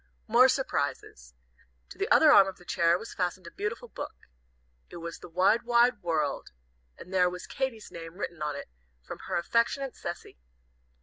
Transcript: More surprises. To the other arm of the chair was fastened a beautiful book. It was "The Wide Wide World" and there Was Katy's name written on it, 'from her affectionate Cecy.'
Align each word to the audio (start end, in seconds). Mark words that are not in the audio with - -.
More 0.27 0.49
surprises. 0.49 1.35
To 1.89 1.99
the 1.99 2.09
other 2.09 2.31
arm 2.33 2.47
of 2.47 2.57
the 2.57 2.65
chair 2.65 2.97
was 2.97 3.13
fastened 3.13 3.45
a 3.45 3.51
beautiful 3.51 3.87
book. 3.87 4.27
It 4.89 4.97
was 4.97 5.19
"The 5.19 5.29
Wide 5.29 5.61
Wide 5.61 6.01
World" 6.01 6.51
and 6.97 7.13
there 7.13 7.29
Was 7.29 7.45
Katy's 7.45 7.91
name 7.91 8.15
written 8.15 8.41
on 8.41 8.55
it, 8.55 8.67
'from 9.03 9.19
her 9.27 9.35
affectionate 9.37 9.95
Cecy.' 9.95 10.39